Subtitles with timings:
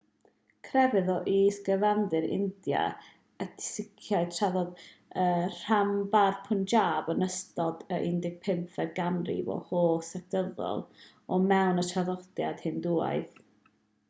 [0.67, 2.85] crefydd o is-gyfandir india
[3.45, 4.81] ydi siciaeth tarddodd
[5.25, 10.81] yn rhanbarth punjab yn ystod y 15fed ganrif o hollt sectyddol
[11.35, 13.43] o fewn y traddodiad hindŵaidd